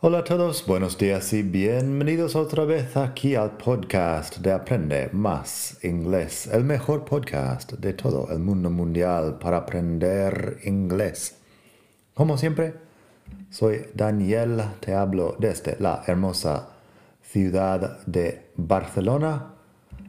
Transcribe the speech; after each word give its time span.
Hola 0.00 0.18
a 0.18 0.24
todos, 0.24 0.64
buenos 0.64 0.96
días 0.96 1.32
y 1.32 1.42
bienvenidos 1.42 2.36
otra 2.36 2.64
vez 2.64 2.96
aquí 2.96 3.34
al 3.34 3.56
podcast 3.56 4.36
de 4.36 4.52
Aprende 4.52 5.10
Más 5.12 5.76
Inglés, 5.82 6.46
el 6.52 6.62
mejor 6.62 7.04
podcast 7.04 7.72
de 7.72 7.94
todo 7.94 8.30
el 8.30 8.38
mundo 8.38 8.70
mundial 8.70 9.40
para 9.40 9.56
aprender 9.56 10.58
inglés. 10.62 11.38
Como 12.14 12.38
siempre, 12.38 12.74
soy 13.50 13.86
Daniel, 13.92 14.62
te 14.78 14.94
hablo 14.94 15.34
desde 15.36 15.76
la 15.80 16.04
hermosa 16.06 16.68
ciudad 17.20 17.98
de 18.06 18.52
Barcelona. 18.54 19.54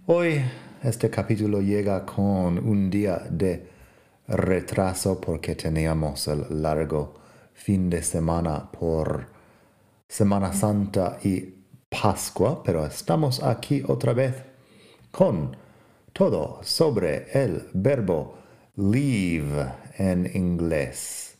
Hoy 0.06 0.40
este 0.84 1.10
capítulo 1.10 1.62
llega 1.62 2.06
con 2.06 2.60
un 2.60 2.92
día 2.92 3.24
de 3.28 3.68
retraso 4.28 5.20
porque 5.20 5.56
teníamos 5.56 6.28
el 6.28 6.62
largo 6.62 7.16
fin 7.56 7.90
de 7.90 8.04
semana 8.04 8.70
por 8.72 9.39
Semana 10.10 10.52
Santa 10.54 11.20
y 11.24 11.54
Pascua, 11.88 12.64
pero 12.64 12.84
estamos 12.84 13.44
aquí 13.44 13.84
otra 13.88 14.14
vez 14.14 14.34
con 15.12 15.56
todo 16.14 16.62
sobre 16.64 17.28
el 17.32 17.70
verbo 17.76 18.40
leave 18.76 19.72
en 20.00 20.28
inglés. 20.34 21.38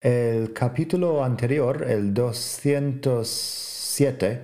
El 0.00 0.52
capítulo 0.52 1.22
anterior, 1.22 1.84
el 1.88 2.12
207, 2.12 4.42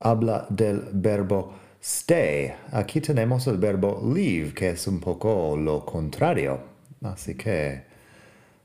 habla 0.00 0.48
del 0.50 0.88
verbo 0.92 1.54
stay. 1.80 2.52
Aquí 2.72 3.00
tenemos 3.00 3.46
el 3.46 3.58
verbo 3.58 4.02
leave, 4.12 4.52
que 4.52 4.70
es 4.70 4.88
un 4.88 4.98
poco 4.98 5.56
lo 5.56 5.86
contrario. 5.86 6.58
Así 7.02 7.36
que, 7.36 7.84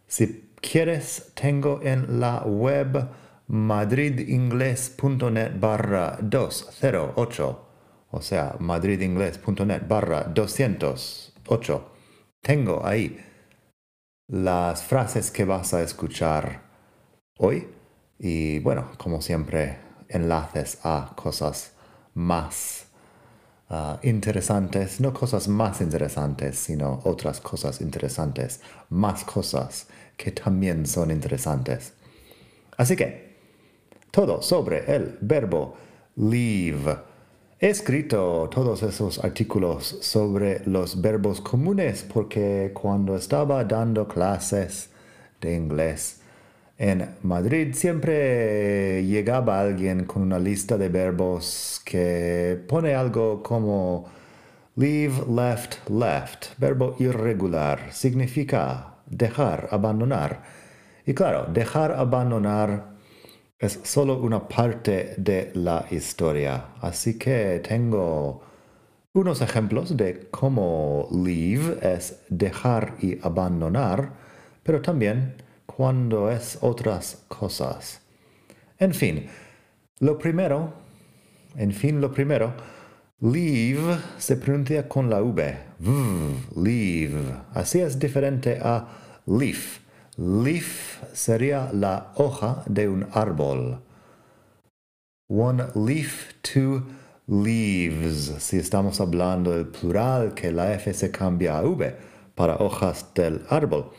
si 0.07 0.49
quieres, 0.59 1.31
tengo 1.35 1.79
en 1.83 2.19
la 2.19 2.41
web 2.43 3.07
madridingles.net 3.47 5.59
barra 5.59 6.17
208, 6.21 7.65
o 8.11 8.21
sea, 8.21 8.55
madridingles.net 8.59 9.87
barra 9.87 10.23
208. 10.23 11.91
Tengo 12.41 12.85
ahí 12.85 13.17
las 14.27 14.83
frases 14.83 15.31
que 15.31 15.45
vas 15.45 15.73
a 15.73 15.81
escuchar 15.83 16.63
hoy 17.37 17.67
y 18.17 18.59
bueno, 18.59 18.91
como 18.97 19.21
siempre, 19.21 19.77
enlaces 20.07 20.79
a 20.83 21.13
cosas 21.15 21.73
más 22.13 22.85
ah, 23.69 23.99
interesantes, 24.03 25.01
no 25.01 25.13
cosas 25.13 25.47
más 25.47 25.81
interesantes, 25.81 26.57
sino 26.57 27.01
otras 27.03 27.41
cosas 27.41 27.81
interesantes, 27.81 28.61
más 28.89 29.25
cosas 29.25 29.87
que 30.17 30.31
también 30.31 30.87
son 30.87 31.11
interesantes. 31.11 31.93
Así 32.77 32.95
que, 32.95 33.34
todo 34.15 34.41
sobre 34.41 34.95
el 34.95 35.17
verbo 35.19 35.75
leave. 36.15 36.95
He 37.59 37.67
escrito 37.67 38.49
todos 38.49 38.81
esos 38.81 39.21
artículos 39.21 39.97
sobre 39.99 40.61
los 40.65 41.01
verbos 41.01 41.41
comunes 41.41 42.05
porque 42.13 42.71
cuando 42.73 43.17
estaba 43.17 43.65
dando 43.65 44.07
clases 44.07 44.89
de 45.41 45.55
inglés 45.57 46.21
en 46.77 47.09
Madrid 47.23 47.73
siempre 47.73 49.05
llegaba 49.05 49.59
alguien 49.59 50.05
con 50.05 50.21
una 50.21 50.39
lista 50.39 50.77
de 50.77 50.87
verbos 50.87 51.81
que 51.83 52.57
pone 52.69 52.95
algo 52.95 53.43
como 53.43 54.05
leave, 54.77 55.25
left, 55.29 55.89
left, 55.89 56.57
verbo 56.57 56.95
irregular, 56.99 57.91
significa 57.91 58.95
dejar, 59.07 59.67
abandonar. 59.71 60.41
Y 61.05 61.13
claro, 61.13 61.47
dejar, 61.51 61.91
abandonar 61.91 62.94
es 63.59 63.79
solo 63.83 64.19
una 64.19 64.47
parte 64.47 65.15
de 65.17 65.51
la 65.53 65.85
historia. 65.91 66.67
Así 66.81 67.17
que 67.17 67.61
tengo 67.67 68.41
unos 69.13 69.41
ejemplos 69.41 69.95
de 69.95 70.27
cómo 70.29 71.07
leave 71.11 71.77
es 71.81 72.19
dejar 72.29 72.95
y 72.99 73.17
abandonar, 73.25 74.13
pero 74.63 74.81
también 74.81 75.35
cuando 75.65 76.29
es 76.29 76.57
otras 76.61 77.23
cosas. 77.27 78.01
En 78.77 78.93
fin, 78.93 79.27
lo 79.99 80.17
primero, 80.17 80.73
en 81.55 81.71
fin, 81.71 82.01
lo 82.01 82.11
primero, 82.11 82.53
leave 83.21 83.97
se 84.17 84.35
pronuncia 84.35 84.89
con 84.89 85.09
la 85.09 85.21
V. 85.21 85.57
leave. 86.57 87.35
Así 87.53 87.79
es 87.79 87.97
diferente 87.97 88.59
a 88.61 88.87
leaf. 89.25 89.84
Leaf 90.17 91.03
sería 91.11 91.69
la 91.73 92.13
hoja 92.15 92.63
de 92.67 92.87
un 92.87 93.05
árbol. 93.11 93.81
One 95.27 95.65
leaf, 95.75 96.33
two 96.41 96.83
leaves. 97.27 98.33
Si 98.39 98.57
estamos 98.57 99.01
hablando 99.01 99.51
del 99.51 99.67
plural, 99.67 100.33
que 100.33 100.53
la 100.53 100.73
F 100.73 100.93
se 100.93 101.11
cambia 101.11 101.57
a 101.57 101.63
V 101.63 101.95
para 102.33 102.55
hojas 102.55 103.13
del 103.13 103.41
árbol. 103.49 103.91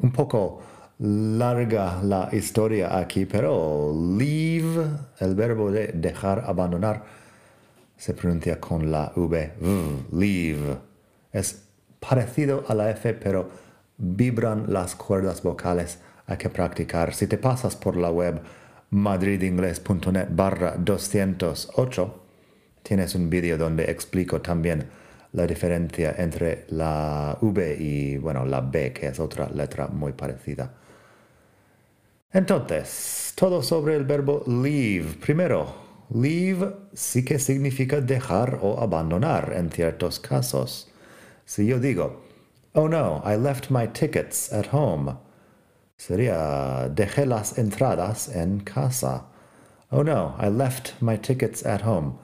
Un 0.00 0.12
poco 0.12 0.60
larga 0.98 2.02
la 2.02 2.28
historia 2.32 2.98
aquí, 2.98 3.24
pero 3.24 3.94
leave, 4.18 4.86
el 5.20 5.34
verbo 5.34 5.70
de 5.70 5.92
dejar, 5.94 6.44
abandonar, 6.46 7.04
se 7.96 8.12
pronuncia 8.12 8.60
con 8.60 8.90
la 8.90 9.12
V. 9.16 9.54
leave. 10.12 10.76
Es 11.32 11.62
parecido 12.00 12.64
a 12.68 12.74
la 12.74 12.90
F, 12.90 13.14
pero 13.14 13.67
vibran 13.98 14.72
las 14.72 14.94
cuerdas 14.94 15.42
vocales, 15.42 15.98
hay 16.26 16.36
que 16.36 16.48
practicar. 16.48 17.14
Si 17.14 17.26
te 17.26 17.38
pasas 17.38 17.76
por 17.76 17.96
la 17.96 18.10
web 18.10 18.40
madridingles.net 18.90 20.28
barra 20.30 20.76
208, 20.78 22.24
tienes 22.82 23.14
un 23.14 23.28
vídeo 23.28 23.58
donde 23.58 23.90
explico 23.90 24.40
también 24.40 24.88
la 25.32 25.46
diferencia 25.46 26.14
entre 26.16 26.64
la 26.68 27.36
V 27.40 27.76
y, 27.78 28.16
bueno, 28.16 28.46
la 28.46 28.60
B, 28.60 28.92
que 28.92 29.08
es 29.08 29.20
otra 29.20 29.50
letra 29.50 29.88
muy 29.88 30.12
parecida. 30.12 30.72
Entonces, 32.32 33.32
todo 33.34 33.62
sobre 33.62 33.96
el 33.96 34.04
verbo 34.04 34.42
leave. 34.46 35.14
Primero, 35.20 35.74
leave 36.10 36.74
sí 36.92 37.24
que 37.24 37.38
significa 37.38 38.00
dejar 38.00 38.58
o 38.62 38.80
abandonar 38.80 39.52
en 39.56 39.70
ciertos 39.70 40.18
casos. 40.20 40.90
Si 41.44 41.66
yo 41.66 41.78
digo, 41.78 42.27
Oh 42.78 42.86
no, 42.86 43.20
I 43.24 43.34
left 43.34 43.72
my 43.72 43.88
tickets 43.88 44.52
at 44.52 44.66
home. 44.66 45.18
Sería 45.98 46.88
dejé 46.94 47.26
las 47.26 47.58
entradas 47.58 48.32
en 48.32 48.60
casa. 48.60 49.24
Oh 49.90 50.02
no, 50.02 50.36
I 50.38 50.46
left 50.48 50.94
my 51.02 51.16
tickets 51.16 51.66
at 51.66 51.80
home. 51.80 52.20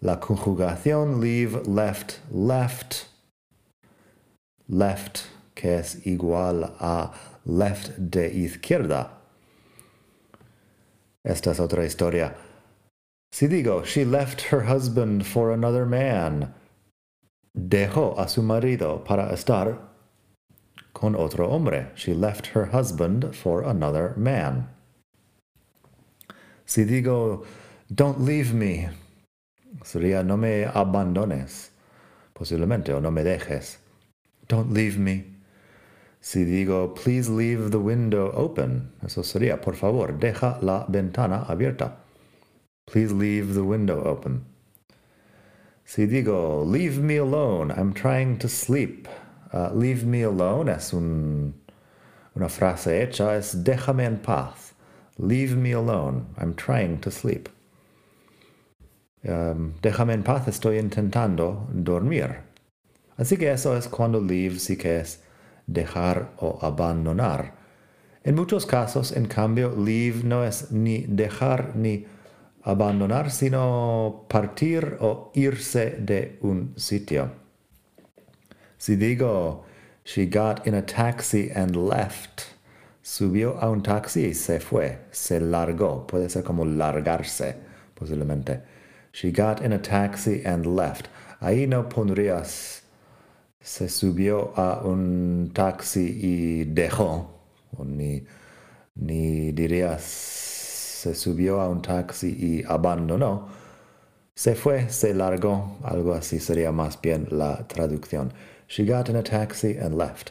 La 0.00 0.16
conjugación 0.16 1.20
leave, 1.20 1.66
left, 1.66 2.20
left. 2.30 3.08
Left, 4.70 5.26
que 5.54 5.68
es 5.68 5.96
igual 6.06 6.72
a 6.80 7.10
left 7.44 7.90
de 7.98 8.30
izquierda. 8.30 9.10
Esta 11.22 11.50
es 11.50 11.60
otra 11.60 11.84
historia. 11.84 12.34
Si 13.32 13.48
digo, 13.48 13.84
she 13.84 14.06
left 14.06 14.40
her 14.50 14.62
husband 14.62 15.26
for 15.26 15.52
another 15.52 15.84
man. 15.84 16.54
Dejó 17.54 18.18
a 18.18 18.28
su 18.28 18.40
marido 18.40 19.04
para 19.04 19.30
estar 19.34 19.89
con 20.92 21.14
otro 21.14 21.48
hombre. 21.48 21.88
She 21.94 22.14
left 22.14 22.48
her 22.48 22.66
husband 22.66 23.34
for 23.34 23.62
another 23.62 24.14
man. 24.16 24.68
Si 26.64 26.84
digo, 26.84 27.44
don't 27.92 28.20
leave 28.20 28.54
me, 28.54 28.88
sería 29.82 30.24
no 30.24 30.36
me 30.36 30.64
abandones, 30.64 31.70
posiblemente, 32.34 32.90
o 32.90 33.00
no 33.00 33.10
me 33.10 33.22
dejes. 33.22 33.78
Don't 34.46 34.72
leave 34.72 34.96
me. 34.96 35.24
Si 36.20 36.44
digo, 36.44 36.94
please 36.94 37.28
leave 37.28 37.70
the 37.70 37.80
window 37.80 38.30
open, 38.34 38.92
eso 39.04 39.22
sería, 39.22 39.60
por 39.60 39.74
favor, 39.74 40.12
deja 40.18 40.58
la 40.60 40.84
ventana 40.88 41.46
abierta. 41.48 41.92
Please 42.86 43.12
leave 43.12 43.54
the 43.54 43.64
window 43.64 44.02
open. 44.04 44.44
Si 45.84 46.06
digo, 46.06 46.62
leave 46.64 46.98
me 46.98 47.16
alone, 47.16 47.72
I'm 47.72 47.92
trying 47.92 48.38
to 48.38 48.48
sleep, 48.48 49.08
Uh, 49.52 49.70
leave 49.74 50.04
me 50.04 50.22
alone 50.22 50.68
es 50.68 50.92
un, 50.92 51.54
una 52.36 52.48
frase 52.48 53.02
hecha, 53.02 53.36
es 53.36 53.64
déjame 53.64 54.04
en 54.04 54.18
paz. 54.18 54.74
Leave 55.18 55.56
me 55.56 55.72
alone. 55.72 56.26
I'm 56.38 56.54
trying 56.54 56.98
to 57.00 57.10
sleep. 57.10 57.48
Um, 59.22 59.74
déjame 59.82 60.14
en 60.14 60.22
paz, 60.22 60.48
estoy 60.48 60.78
intentando 60.78 61.68
dormir. 61.72 62.42
Así 63.18 63.36
que 63.36 63.50
eso 63.50 63.76
es 63.76 63.86
cuando 63.88 64.20
leave 64.20 64.58
sí 64.58 64.76
que 64.76 65.00
es 65.00 65.22
dejar 65.66 66.32
o 66.38 66.58
abandonar. 66.62 67.52
En 68.24 68.34
muchos 68.34 68.66
casos, 68.66 69.12
en 69.12 69.26
cambio, 69.26 69.74
leave 69.76 70.22
no 70.24 70.44
es 70.44 70.70
ni 70.72 71.02
dejar 71.06 71.74
ni 71.76 72.06
abandonar, 72.62 73.30
sino 73.30 74.26
partir 74.28 74.96
o 75.00 75.30
irse 75.34 75.96
de 75.98 76.38
un 76.42 76.74
sitio. 76.76 77.30
Si 78.80 78.96
digo, 78.96 79.64
she 80.04 80.24
got 80.24 80.66
in 80.66 80.72
a 80.72 80.80
taxi 80.80 81.50
and 81.50 81.76
left, 81.76 82.54
subió 83.02 83.60
a 83.60 83.70
un 83.70 83.82
taxi 83.82 84.28
y 84.28 84.32
se 84.32 84.58
fue, 84.58 85.00
se 85.10 85.38
largó, 85.38 86.06
puede 86.06 86.30
ser 86.30 86.44
como 86.44 86.64
largarse, 86.64 87.56
posiblemente. 87.94 88.62
She 89.12 89.32
got 89.32 89.60
in 89.60 89.74
a 89.74 89.78
taxi 89.78 90.42
and 90.46 90.64
left. 90.64 91.08
Ahí 91.42 91.68
no 91.68 91.90
pondrías 91.90 92.80
se 93.60 93.90
subió 93.90 94.54
a 94.56 94.80
un 94.82 95.50
taxi 95.52 96.18
y 96.22 96.64
dejó, 96.64 97.28
ni, 97.84 98.24
ni 98.94 99.52
dirías 99.52 100.02
se 100.02 101.14
subió 101.14 101.60
a 101.60 101.68
un 101.68 101.82
taxi 101.82 102.28
y 102.30 102.64
abandonó. 102.66 103.46
Se 104.34 104.54
fue, 104.54 104.88
se 104.88 105.12
largó, 105.12 105.76
algo 105.84 106.14
así 106.14 106.40
sería 106.40 106.72
más 106.72 106.98
bien 106.98 107.26
la 107.30 107.68
traducción. 107.68 108.32
She 108.70 108.84
got 108.84 109.08
in 109.08 109.16
a 109.16 109.22
taxi 109.24 109.76
and 109.76 109.98
left. 109.98 110.30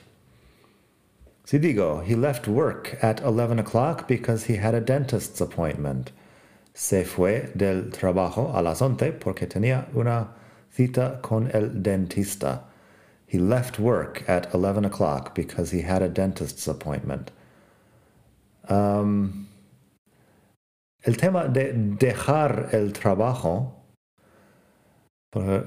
Si 1.43 1.59
digo, 1.59 2.01
he 2.01 2.15
left 2.15 2.47
work 2.47 2.97
at 3.01 3.19
11 3.19 3.59
o'clock 3.59 4.07
because 4.07 4.45
he 4.45 4.55
had 4.55 4.73
a 4.73 4.79
dentist's 4.79 5.41
appointment. 5.41 6.13
Se 6.73 7.03
fue 7.03 7.51
del 7.53 7.89
trabajo 7.91 8.49
a 8.57 8.61
las 8.61 8.81
11 8.81 9.19
porque 9.19 9.45
tenía 9.45 9.93
una 9.93 10.29
cita 10.71 11.19
con 11.21 11.51
el 11.53 11.83
dentista. 11.83 12.61
He 13.27 13.39
left 13.39 13.77
work 13.77 14.23
at 14.25 14.55
11 14.55 14.85
o'clock 14.85 15.35
because 15.35 15.71
he 15.71 15.81
had 15.81 16.01
a 16.01 16.07
dentist's 16.07 16.65
appointment. 16.65 17.31
Um, 18.69 19.49
el 21.05 21.15
tema 21.15 21.49
de 21.49 21.73
dejar 21.73 22.73
el 22.73 22.93
trabajo 22.93 23.78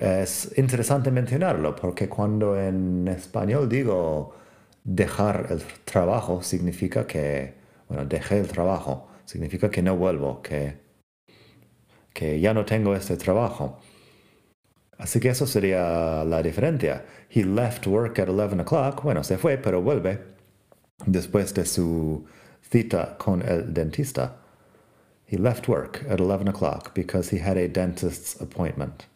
es 0.01 0.53
interesante 0.57 1.11
mencionarlo 1.11 1.77
porque 1.77 2.09
cuando 2.09 2.59
en 2.61 3.07
español 3.07 3.69
digo 3.69 4.35
dejar 4.83 5.47
el 5.51 5.63
trabajo 5.85 6.43
significa 6.43 7.07
que, 7.07 7.55
bueno, 7.89 8.05
dejé 8.05 8.39
el 8.41 8.49
trabajo, 8.49 9.09
significa 9.25 9.71
que 9.71 9.83
no 9.83 9.97
vuelvo, 9.97 10.43
que, 10.43 10.79
que 12.13 12.41
ya 12.41 12.53
no 12.55 12.65
tengo 12.65 12.95
este 12.97 13.17
trabajo. 13.17 13.79
Así 14.99 15.21
que 15.21 15.31
eso 15.31 15.47
sería 15.47 16.25
la 16.25 16.43
diferencia. 16.43 17.05
He 17.31 17.45
left 17.45 17.87
work 17.87 18.19
at 18.19 18.29
11 18.29 18.61
o'clock, 18.61 19.03
bueno, 19.03 19.23
se 19.25 19.39
fue, 19.39 19.59
pero 19.59 19.81
vuelve 19.83 20.19
después 21.07 21.55
de 21.55 21.65
su 21.67 22.25
cita 22.71 23.17
con 23.19 23.43
el 23.43 23.73
dentista. 23.73 24.37
He 25.27 25.39
left 25.39 25.69
work 25.69 26.05
at 26.09 26.21
11 26.21 26.49
o'clock 26.49 26.95
because 26.95 27.35
he 27.35 27.41
had 27.41 27.57
a 27.57 27.69
dentist's 27.69 28.41
appointment. 28.41 29.07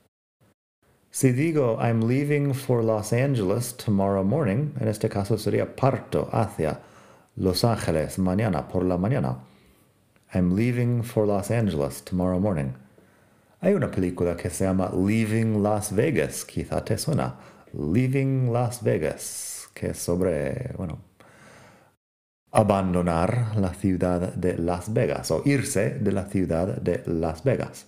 Si 1.16 1.32
digo 1.32 1.78
I'm 1.80 2.02
leaving 2.06 2.52
for 2.52 2.84
Los 2.84 3.10
Angeles 3.10 3.74
tomorrow 3.74 4.22
morning, 4.22 4.74
en 4.78 4.86
este 4.86 5.08
caso 5.08 5.38
sería 5.38 5.74
parto 5.74 6.28
hacia 6.30 6.80
Los 7.36 7.64
Ángeles 7.64 8.18
mañana 8.18 8.68
por 8.68 8.84
la 8.84 8.98
mañana. 8.98 9.38
I'm 10.34 10.54
leaving 10.54 11.02
for 11.02 11.26
Los 11.26 11.50
Angeles 11.50 12.02
tomorrow 12.04 12.38
morning. 12.38 12.74
Hay 13.62 13.72
una 13.72 13.90
película 13.90 14.36
que 14.36 14.50
se 14.50 14.66
llama 14.66 14.90
Leaving 14.92 15.62
Las 15.62 15.90
Vegas, 15.94 16.44
quizá 16.44 16.84
te 16.84 16.98
suena. 16.98 17.36
Leaving 17.72 18.52
Las 18.52 18.82
Vegas, 18.82 19.70
que 19.72 19.92
es 19.92 19.98
sobre, 19.98 20.74
bueno, 20.76 20.98
abandonar 22.52 23.56
la 23.56 23.72
ciudad 23.72 24.34
de 24.34 24.58
Las 24.58 24.92
Vegas 24.92 25.30
o 25.30 25.40
irse 25.46 25.98
de 25.98 26.12
la 26.12 26.26
ciudad 26.26 26.76
de 26.76 27.02
Las 27.06 27.42
Vegas. 27.42 27.86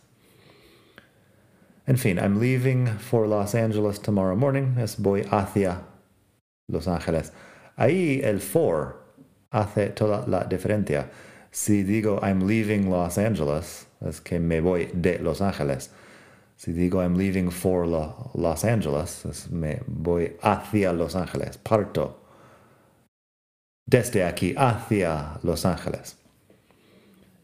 En 1.89 1.97
fin, 1.97 2.19
I'm 2.19 2.39
leaving 2.39 2.87
for 2.99 3.27
Los 3.27 3.55
Angeles 3.55 3.99
tomorrow 3.99 4.37
morning. 4.37 4.77
Es 4.79 4.97
voy 4.97 5.23
hacia 5.23 5.81
Los 6.69 6.87
Ángeles. 6.87 7.33
Ahí 7.79 8.23
el 8.23 8.41
for 8.41 8.97
hace 9.51 9.89
toda 9.95 10.29
la 10.29 10.45
diferencia. 10.45 11.09
Si 11.51 11.83
digo 11.83 12.21
I'm 12.23 12.47
leaving 12.47 12.91
Los 12.91 13.17
Angeles, 13.17 13.87
es 14.03 14.21
que 14.21 14.39
me 14.39 14.61
voy 14.61 14.91
de 14.93 15.19
Los 15.21 15.41
Ángeles. 15.41 15.89
Si 16.59 16.73
digo 16.73 17.01
I'm 17.01 17.17
leaving 17.17 17.51
for 17.51 17.87
Los 17.87 18.65
Angeles, 18.65 19.25
es 19.25 19.51
me 19.51 19.81
voy 19.87 20.37
hacia 20.43 20.93
Los 20.93 21.17
Ángeles. 21.17 21.57
Parto 21.57 22.19
desde 23.89 24.25
aquí 24.25 24.55
hacia 24.59 25.41
Los 25.43 25.65
Ángeles. 25.65 26.17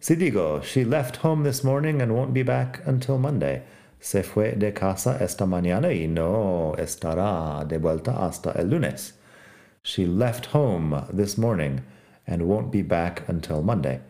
Si 0.00 0.16
digo, 0.16 0.60
she 0.62 0.84
left 0.84 1.16
home 1.24 1.44
this 1.44 1.64
morning 1.64 2.02
and 2.02 2.12
won't 2.12 2.34
be 2.34 2.42
back 2.42 2.86
until 2.86 3.16
Monday. 3.16 3.62
Se 4.04 4.22
fue 4.22 4.52
de 4.54 4.74
casa 4.74 5.16
esta 5.18 5.46
mañana 5.46 5.90
y 5.90 6.06
no 6.06 6.74
estará 6.76 7.66
de 7.66 7.78
vuelta 7.78 8.12
hasta 8.26 8.50
el 8.50 8.68
lunes. 8.68 9.14
She 9.82 10.04
left 10.04 10.52
home 10.52 11.06
this 11.10 11.38
morning 11.38 11.80
and 12.26 12.42
won't 12.42 12.70
be 12.70 12.82
back 12.82 13.26
until 13.28 13.62
Monday. 13.62 14.00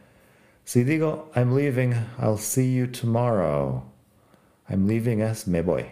Si 0.65 0.83
digo, 0.83 1.29
I'm 1.37 1.55
leaving, 1.55 1.95
I'll 2.19 2.37
see 2.37 2.67
you 2.75 2.89
tomorrow. 2.89 3.85
I'm 4.69 4.89
leaving 4.89 5.21
es 5.21 5.47
me 5.47 5.61
voy. 5.61 5.87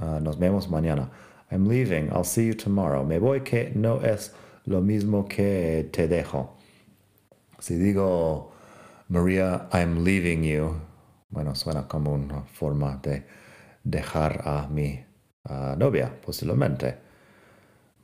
Uh, 0.00 0.18
nos 0.18 0.34
vemos 0.34 0.66
mañana. 0.66 1.08
I'm 1.52 1.68
leaving, 1.68 2.10
I'll 2.10 2.24
see 2.24 2.46
you 2.46 2.54
tomorrow. 2.54 3.04
Me 3.04 3.20
voy 3.20 3.44
que 3.44 3.70
no 3.76 4.00
es 4.00 4.30
lo 4.66 4.80
mismo 4.82 5.28
que 5.30 5.88
te 5.92 6.08
dejo. 6.08 6.48
Si 7.60 7.76
digo, 7.76 8.50
Maria, 9.08 9.68
I'm 9.72 10.02
leaving 10.02 10.42
you, 10.42 10.80
bueno, 11.32 11.54
suena 11.54 11.88
como 11.88 12.12
una 12.12 12.42
forma 12.42 13.00
de 13.02 13.26
dejar 13.82 14.42
a 14.44 14.68
mi 14.68 15.04
novia, 15.76 16.12
posiblemente. 16.24 16.98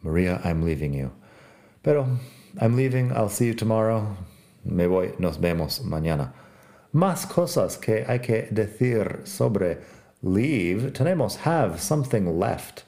Maria, 0.02 0.40
I'm 0.44 0.64
leaving 0.64 0.94
you. 0.94 1.10
Pero, 1.82 2.06
I'm 2.60 2.76
leaving, 2.76 3.12
I'll 3.12 3.28
see 3.28 3.48
you 3.48 3.54
tomorrow. 3.54 4.16
Me 4.64 4.86
voy, 4.86 5.14
nos 5.18 5.38
vemos 5.38 5.82
mañana. 5.84 6.32
Más 6.92 7.26
cosas 7.26 7.76
que 7.76 8.04
hay 8.08 8.20
que 8.20 8.48
decir 8.50 9.20
sobre 9.24 9.78
leave. 10.22 10.90
Tenemos 10.92 11.36
have 11.46 11.80
something 11.80 12.38
left. 12.38 12.84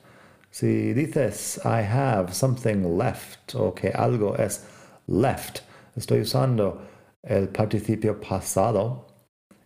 Si 0.50 0.92
dices 0.94 1.58
I 1.64 1.82
have 1.82 2.34
something 2.34 2.96
left 2.96 3.54
o 3.54 3.72
que 3.72 3.92
algo 3.92 4.34
es 4.38 4.64
left, 5.06 5.60
estoy 5.96 6.22
usando 6.22 6.80
el 7.22 7.48
participio 7.48 8.20
pasado 8.20 9.09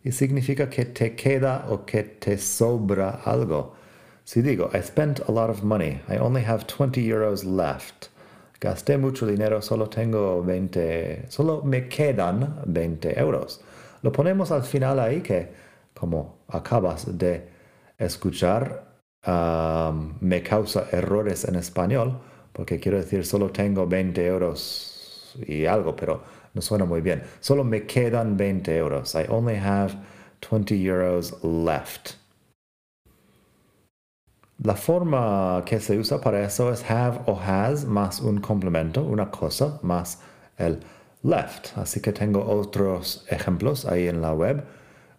y 0.04 0.12
significa 0.12 0.68
que 0.68 0.84
te 0.84 1.16
queda 1.16 1.66
o 1.70 1.84
que 1.84 2.02
te 2.02 2.36
sobra 2.36 3.22
algo. 3.24 3.74
Si 4.24 4.42
digo 4.42 4.70
I 4.74 4.82
spent 4.82 5.20
a 5.28 5.32
lot 5.32 5.50
of 5.50 5.62
money, 5.62 6.00
I 6.08 6.18
only 6.18 6.44
have 6.44 6.66
20 6.66 7.00
euros 7.08 7.44
left. 7.44 8.08
Gasté 8.60 8.98
mucho 8.98 9.26
dinero, 9.26 9.60
solo 9.60 9.88
tengo 9.88 10.42
20, 10.42 11.26
solo 11.28 11.62
me 11.62 11.88
quedan 11.88 12.62
20 12.66 13.18
euros. 13.18 13.60
Lo 14.02 14.12
ponemos 14.12 14.50
al 14.50 14.62
final 14.62 15.00
ahí 15.00 15.20
que, 15.20 15.48
como 15.94 16.44
acabas 16.48 17.18
de 17.18 17.48
escuchar, 17.98 18.84
me 20.20 20.42
causa 20.42 20.86
errores 20.92 21.44
en 21.44 21.56
español, 21.56 22.20
porque 22.52 22.78
quiero 22.78 22.98
decir 22.98 23.24
solo 23.24 23.50
tengo 23.50 23.86
20 23.86 24.26
euros 24.26 24.93
y 25.46 25.66
algo, 25.66 25.94
pero 25.94 26.22
no 26.54 26.60
suena 26.62 26.84
muy 26.84 27.00
bien. 27.00 27.22
Solo 27.40 27.64
me 27.64 27.86
quedan 27.86 28.36
20 28.36 28.76
euros. 28.76 29.14
I 29.14 29.26
only 29.28 29.56
have 29.56 29.96
20 30.40 30.74
euros 30.84 31.42
left. 31.42 32.16
La 34.62 34.76
forma 34.76 35.62
que 35.66 35.80
se 35.80 35.98
usa 35.98 36.20
para 36.20 36.44
eso 36.44 36.70
es 36.70 36.82
have 36.88 37.20
o 37.26 37.34
has 37.34 37.84
más 37.84 38.20
un 38.20 38.40
complemento, 38.40 39.02
una 39.02 39.30
cosa, 39.30 39.80
más 39.82 40.18
el 40.58 40.80
left. 41.24 41.76
Así 41.76 42.00
que 42.00 42.12
tengo 42.12 42.40
otros 42.40 43.24
ejemplos 43.28 43.84
ahí 43.84 44.06
en 44.06 44.22
la 44.22 44.32
web. 44.32 44.64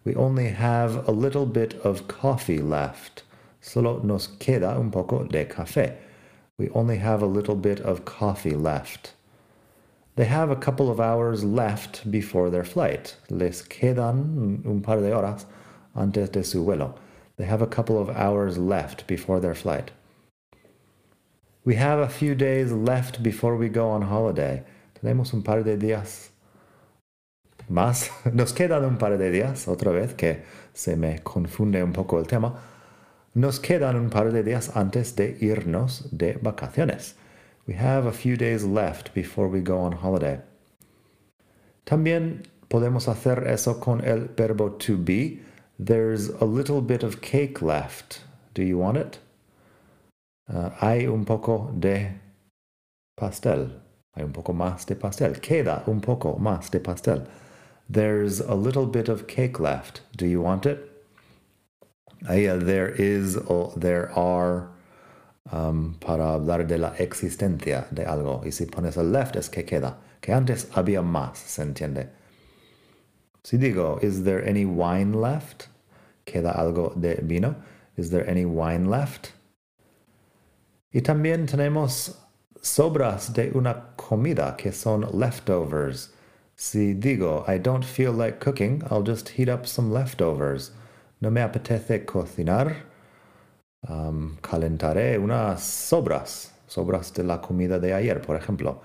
We 0.04 0.14
only 0.14 0.48
have 0.48 1.06
a 1.06 1.12
little 1.12 1.44
bit 1.44 1.74
of 1.84 2.08
coffee 2.08 2.62
left. 2.62 3.24
Solo 3.60 4.00
nos 4.02 4.28
queda 4.38 4.78
un 4.78 4.90
poco 4.90 5.24
de 5.24 5.46
café. 5.46 5.96
We 6.58 6.70
only 6.72 6.98
have 6.98 7.22
a 7.22 7.26
little 7.26 7.56
bit 7.56 7.80
of 7.80 8.04
coffee 8.04 8.56
left. 8.56 9.15
They 10.16 10.24
have 10.24 10.50
a 10.50 10.56
couple 10.56 10.90
of 10.90 10.98
hours 10.98 11.44
left 11.44 12.10
before 12.10 12.48
their 12.48 12.64
flight. 12.64 13.16
Les 13.28 13.62
quedan 13.62 14.62
un 14.64 14.80
par 14.80 15.00
de 15.00 15.10
horas 15.10 15.44
antes 15.94 16.30
de 16.30 16.42
su 16.42 16.64
vuelo. 16.64 16.94
They 17.36 17.44
have 17.44 17.60
a 17.60 17.66
couple 17.66 17.98
of 17.98 18.08
hours 18.08 18.56
left 18.56 19.06
before 19.06 19.40
their 19.40 19.54
flight. 19.54 19.90
We 21.66 21.74
have 21.74 21.98
a 21.98 22.08
few 22.08 22.34
days 22.34 22.72
left 22.72 23.22
before 23.22 23.56
we 23.56 23.68
go 23.68 23.90
on 23.90 24.02
holiday. 24.02 24.64
Tenemos 24.94 25.34
un 25.34 25.42
par 25.42 25.62
de 25.62 25.76
días 25.76 26.30
más. 27.68 28.08
Nos 28.32 28.52
quedan 28.52 28.84
un 28.84 28.96
par 28.96 29.18
de 29.18 29.30
días, 29.30 29.68
otra 29.68 29.92
vez 29.92 30.14
que 30.14 30.44
se 30.72 30.96
me 30.96 31.18
confunde 31.18 31.82
un 31.82 31.92
poco 31.92 32.18
el 32.18 32.26
tema. 32.26 32.54
Nos 33.34 33.60
quedan 33.60 33.96
un 33.96 34.08
par 34.08 34.32
de 34.32 34.42
días 34.42 34.74
antes 34.74 35.14
de 35.14 35.36
irnos 35.42 36.08
de 36.10 36.38
vacaciones. 36.40 37.16
We 37.66 37.74
have 37.74 38.06
a 38.06 38.12
few 38.12 38.36
days 38.36 38.64
left 38.64 39.12
before 39.12 39.48
we 39.48 39.60
go 39.60 39.80
on 39.80 39.92
holiday. 39.92 40.40
También 41.84 42.44
podemos 42.70 43.06
hacer 43.06 43.46
eso 43.46 43.74
con 43.74 44.04
el 44.04 44.28
verbo 44.36 44.68
to 44.68 44.96
be. 44.96 45.40
There's 45.78 46.28
a 46.28 46.44
little 46.44 46.80
bit 46.80 47.02
of 47.02 47.20
cake 47.20 47.60
left. 47.60 48.22
Do 48.54 48.62
you 48.62 48.78
want 48.78 48.98
it? 48.98 49.18
Uh, 50.48 50.70
hay 50.70 51.06
un 51.06 51.24
poco 51.24 51.72
de 51.76 52.12
pastel. 53.16 53.70
Hay 54.14 54.22
un 54.22 54.32
poco 54.32 54.52
más 54.52 54.86
de 54.86 54.94
pastel. 54.94 55.34
Queda 55.40 55.86
un 55.88 56.00
poco 56.00 56.38
más 56.40 56.70
de 56.70 56.78
pastel. 56.78 57.26
There's 57.90 58.40
a 58.40 58.54
little 58.54 58.86
bit 58.86 59.08
of 59.08 59.26
cake 59.26 59.58
left. 59.58 60.02
Do 60.16 60.26
you 60.26 60.40
want 60.40 60.66
it? 60.66 60.88
Ahí 62.28 62.46
there 62.64 62.88
is 62.88 63.36
o 63.36 63.72
there 63.76 64.10
are 64.12 64.70
um, 65.52 65.94
para 65.94 66.34
hablar 66.34 66.66
de 66.66 66.78
la 66.78 66.94
existencia 66.98 67.86
de 67.90 68.04
algo. 68.04 68.42
Y 68.44 68.52
si 68.52 68.66
pones 68.66 68.96
el 68.96 69.12
left 69.12 69.36
es 69.36 69.48
que 69.48 69.64
queda. 69.64 69.98
Que 70.20 70.32
antes 70.32 70.68
había 70.74 71.02
más, 71.02 71.38
¿se 71.38 71.62
entiende? 71.62 72.08
Si 73.42 73.56
digo, 73.58 73.98
is 74.02 74.24
there 74.24 74.42
any 74.48 74.64
wine 74.64 75.12
left? 75.12 75.68
¿Queda 76.24 76.52
algo 76.52 76.92
de 76.96 77.20
vino? 77.22 77.54
Is 77.96 78.10
there 78.10 78.28
any 78.28 78.44
wine 78.44 78.90
left? 78.90 79.32
Y 80.92 81.00
también 81.00 81.46
tenemos 81.46 82.16
sobras 82.60 83.32
de 83.32 83.52
una 83.54 83.94
comida 83.96 84.56
que 84.56 84.72
son 84.72 85.06
leftovers. 85.12 86.10
Si 86.56 86.94
digo, 86.94 87.44
I 87.46 87.58
don't 87.58 87.84
feel 87.84 88.12
like 88.12 88.40
cooking, 88.40 88.82
I'll 88.90 89.02
just 89.02 89.28
heat 89.28 89.48
up 89.48 89.66
some 89.66 89.92
leftovers. 89.92 90.72
No 91.20 91.30
me 91.30 91.40
apetece 91.40 92.04
cocinar, 92.04 92.74
um, 93.88 94.36
calentaré 94.40 95.18
unas 95.18 95.62
sobras, 95.62 96.52
sobras 96.66 97.12
de 97.12 97.24
la 97.24 97.40
comida 97.40 97.78
de 97.78 97.92
ayer, 97.92 98.20
por 98.20 98.36
ejemplo. 98.36 98.80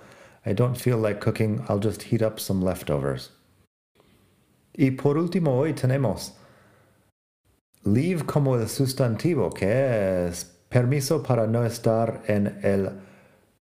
I 0.45 0.53
don't 0.53 0.75
feel 0.75 0.97
like 0.97 1.19
cooking, 1.19 1.61
I'll 1.69 1.79
just 1.79 2.03
heat 2.03 2.21
up 2.21 2.39
some 2.39 2.63
leftovers. 2.63 3.31
Y 4.73 4.91
por 4.91 5.17
último, 5.17 5.57
hoy 5.57 5.73
tenemos 5.73 6.33
leave 7.83 8.25
como 8.25 8.55
el 8.55 8.67
sustantivo, 8.67 9.49
que 9.49 10.27
es 10.27 10.45
permiso 10.69 11.21
para 11.21 11.45
no 11.47 11.65
estar 11.65 12.23
en 12.27 12.59
el 12.63 12.89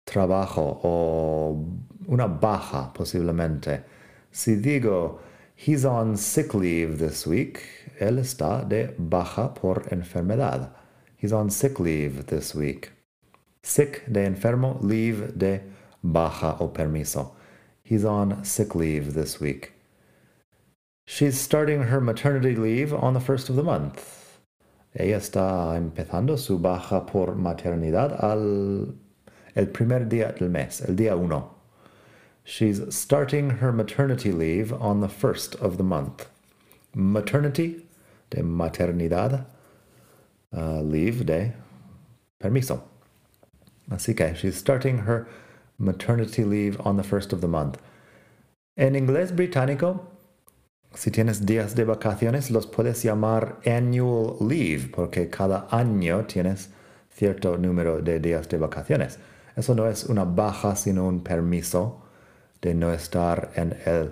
trabajo 0.03 0.79
o 0.83 1.65
una 2.07 2.27
baja 2.27 2.91
posiblemente. 2.93 3.83
Si 4.31 4.55
digo, 4.55 5.19
he's 5.55 5.85
on 5.85 6.17
sick 6.17 6.53
leave 6.53 6.97
this 6.97 7.25
week, 7.25 7.59
él 7.99 8.19
está 8.19 8.63
de 8.67 8.93
baja 8.97 9.53
por 9.53 9.83
enfermedad. 9.91 10.71
He's 11.17 11.33
on 11.33 11.49
sick 11.49 11.79
leave 11.79 12.27
this 12.27 12.53
week. 12.53 12.91
Sick 13.63 14.03
de 14.11 14.19
enfermo, 14.19 14.77
leave 14.81 15.37
de 15.37 15.61
baja 16.03 16.57
o 16.59 16.67
permiso. 16.67 17.31
He's 17.83 18.05
on 18.05 18.43
sick 18.43 18.75
leave 18.75 19.13
this 19.13 19.39
week. 19.39 19.73
She's 21.07 21.39
starting 21.39 21.83
her 21.83 22.01
maternity 22.01 22.55
leave 22.55 22.93
on 22.93 23.13
the 23.13 23.19
first 23.19 23.49
of 23.49 23.55
the 23.55 23.63
month. 23.63 24.39
Ella 24.97 25.17
está 25.17 25.75
empezando 25.75 26.37
su 26.37 26.57
baja 26.57 27.05
por 27.05 27.35
maternidad 27.35 28.23
al 28.23 28.95
el 29.55 29.67
primer 29.67 30.05
día 30.05 30.37
del 30.37 30.49
mes, 30.49 30.81
el 30.81 30.95
día 30.95 31.17
uno. 31.17 31.51
She's 32.43 32.81
starting 32.95 33.49
her 33.49 33.71
maternity 33.71 34.31
leave 34.31 34.71
on 34.73 35.01
the 35.01 35.09
first 35.09 35.55
of 35.55 35.77
the 35.77 35.83
month. 35.83 36.27
Maternity, 36.93 37.85
de 38.29 38.41
maternidad, 38.41 39.45
uh, 40.55 40.81
leave 40.81 41.25
de 41.25 41.53
permiso. 42.39 42.83
Así 43.89 44.15
que 44.15 44.33
she's 44.33 44.55
starting 44.55 44.99
her 44.99 45.27
maternity 45.77 46.43
leave 46.43 46.79
on 46.83 46.97
the 46.97 47.03
first 47.03 47.33
of 47.33 47.41
the 47.41 47.47
month. 47.47 47.77
En 48.77 48.95
inglés 48.95 49.31
británico, 49.31 50.01
si 50.93 51.11
tienes 51.11 51.45
días 51.45 51.75
de 51.75 51.83
vacaciones, 51.83 52.49
los 52.51 52.65
puedes 52.65 53.03
llamar 53.03 53.59
annual 53.65 54.37
leave, 54.39 54.89
porque 54.89 55.29
cada 55.29 55.67
año 55.69 56.25
tienes 56.25 56.69
cierto 57.09 57.57
número 57.57 58.01
de 58.01 58.19
días 58.19 58.49
de 58.49 58.57
vacaciones. 58.57 59.19
Eso 59.55 59.75
no 59.75 59.87
es 59.87 60.05
una 60.05 60.25
baja, 60.25 60.75
sino 60.75 61.07
un 61.07 61.21
permiso 61.21 62.01
de 62.61 62.73
no 62.73 62.91
estar 62.91 63.51
en 63.55 63.77
el 63.85 64.11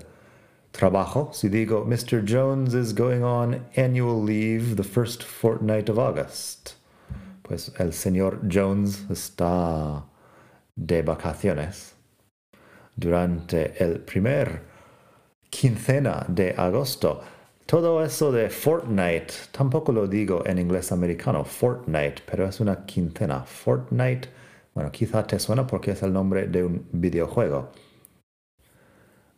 trabajo. 0.74 1.30
Si 1.32 1.48
digo, 1.48 1.86
Mr. 1.86 2.22
Jones 2.26 2.74
is 2.74 2.94
going 2.94 3.24
on 3.24 3.66
annual 3.78 4.22
leave 4.22 4.76
the 4.76 4.84
first 4.84 5.24
fortnight 5.24 5.88
of 5.88 5.98
August. 5.98 6.76
Pues 7.42 7.72
el 7.80 7.94
señor 7.94 8.42
Jones 8.50 9.06
está 9.10 10.04
de 10.76 11.02
vacaciones 11.02 11.94
durante 12.98 13.74
el 13.82 14.00
primer 14.02 14.64
quincena 15.50 16.26
de 16.28 16.54
agosto. 16.58 17.24
Todo 17.66 18.04
eso 18.04 18.34
de 18.34 18.50
fortnight, 18.50 19.32
tampoco 19.54 19.94
lo 19.94 20.08
digo 20.08 20.44
en 20.46 20.60
inglés 20.60 20.92
americano, 20.92 21.46
fortnight, 21.46 22.20
pero 22.26 22.46
es 22.46 22.60
una 22.60 22.86
quincena. 22.86 23.46
Fortnight 23.46 24.28
bueno, 24.74 24.92
quizá 24.92 25.26
te 25.26 25.38
suena 25.40 25.68
porque 25.68 25.92
es 25.92 26.02
el 26.02 26.12
nombre 26.12 26.48
de 26.48 26.64
un 26.64 26.88
videojuego. 26.92 27.70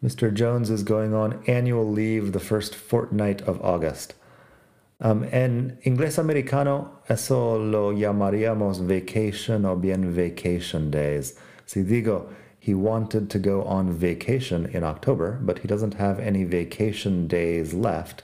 Mr. 0.06 0.32
Jones 0.32 0.70
is 0.70 0.84
going 0.84 1.16
on 1.16 1.44
annual 1.48 1.90
leave 1.90 2.32
the 2.32 2.40
first 2.40 2.76
fortnight 2.76 3.42
of 3.42 3.60
August. 3.64 4.14
Um, 5.02 5.24
en 5.32 5.80
inglés 5.84 6.20
americano, 6.20 7.00
eso 7.10 7.58
lo 7.58 7.92
llamaríamos 7.92 8.86
vacation 8.86 9.66
o 9.66 9.76
bien 9.76 10.14
vacation 10.14 10.92
days. 10.92 11.34
Si 11.66 11.82
digo, 11.82 12.28
he 12.60 12.76
wanted 12.76 13.32
to 13.32 13.40
go 13.40 13.64
on 13.64 13.92
vacation 13.92 14.68
in 14.68 14.84
October, 14.84 15.40
but 15.42 15.58
he 15.60 15.68
doesn't 15.68 15.96
have 15.96 16.20
any 16.20 16.44
vacation 16.44 17.26
days 17.26 17.74
left. 17.74 18.22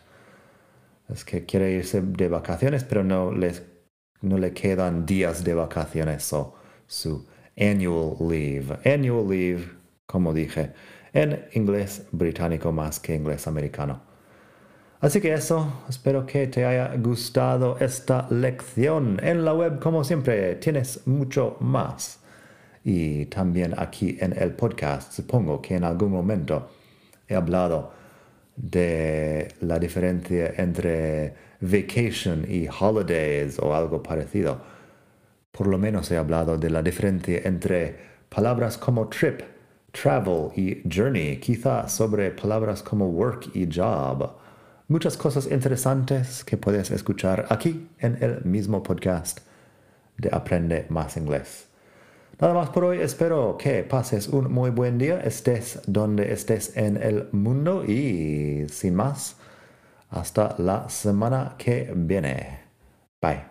Es 1.10 1.24
que 1.24 1.42
quiere 1.42 1.80
irse 1.80 2.00
de 2.16 2.30
vacaciones, 2.30 2.88
pero 2.88 3.02
no, 3.02 3.30
les, 3.32 3.60
no 4.22 4.38
le 4.38 4.52
quedan 4.52 5.08
días 5.08 5.44
de 5.44 5.54
vacaciones. 5.54 6.22
So, 6.22 6.54
su 6.88 7.26
annual 7.58 8.18
leave. 8.20 8.80
Annual 8.86 9.26
leave, 9.26 9.68
como 10.08 10.32
dije, 10.32 10.74
en 11.14 11.46
inglés 11.54 12.08
británico 12.12 12.72
más 12.72 13.00
que 13.00 13.16
inglés 13.16 13.48
americano. 13.48 14.02
Así 15.02 15.20
que 15.20 15.34
eso, 15.34 15.82
espero 15.90 16.26
que 16.28 16.46
te 16.48 16.64
haya 16.64 16.96
gustado 16.96 17.78
esta 17.80 18.28
lección. 18.30 19.20
En 19.24 19.44
la 19.44 19.54
web, 19.54 19.80
como 19.80 20.04
siempre, 20.04 20.56
tienes 20.56 21.08
mucho 21.08 21.58
más. 21.60 22.20
Y 22.84 23.26
también 23.26 23.74
aquí 23.78 24.18
en 24.20 24.34
el 24.38 24.52
podcast, 24.52 25.12
supongo 25.12 25.60
que 25.60 25.76
en 25.76 25.84
algún 25.84 26.12
momento 26.12 26.70
he 27.28 27.36
hablado 27.36 27.92
de 28.56 29.48
la 29.62 29.80
diferencia 29.80 30.54
entre 30.58 31.34
vacation 31.62 32.46
y 32.48 32.68
holidays 32.68 33.58
o 33.60 33.74
algo 33.74 34.04
parecido. 34.04 34.62
Por 35.52 35.68
lo 35.68 35.78
menos 35.80 36.12
he 36.12 36.18
hablado 36.18 36.58
de 36.58 36.70
la 36.70 36.84
diferencia 36.84 37.42
entre 37.44 37.96
palabras 38.30 38.78
como 38.78 39.08
trip, 39.10 39.42
travel 39.92 40.52
y 40.56 40.82
journey, 40.90 41.38
quizá 41.40 41.88
sobre 41.88 42.32
palabras 42.32 42.82
como 42.82 43.08
work 43.08 43.50
y 43.54 43.68
job. 43.72 44.32
Muchas 44.88 45.16
cosas 45.16 45.48
interesantes 45.50 46.44
que 46.44 46.58
puedes 46.58 46.92
escuchar 46.92 47.46
aquí 47.50 47.88
en 48.00 48.18
el 48.22 48.44
mismo 48.44 48.84
podcast 48.84 49.40
de 50.18 50.30
Aprende 50.32 50.86
Más 50.90 51.18
Inglés. 51.18 51.68
Nada 52.40 52.54
más 52.54 52.70
por 52.70 52.86
hoy, 52.86 53.00
espero 53.00 53.56
que 53.58 53.84
pases 53.84 54.28
un 54.28 54.52
muy 54.52 54.72
buen 54.72 54.98
día, 54.98 55.22
estés 55.22 55.80
donde 55.86 56.34
estés 56.34 56.76
en 56.76 56.98
el 56.98 57.30
mundo 57.32 57.86
y 57.86 58.66
sin 58.70 58.96
más, 58.96 59.36
hasta 60.10 60.56
la 60.58 60.90
semana 60.90 61.56
que 61.58 61.92
viene. 61.96 62.62
Bye. 63.22 63.51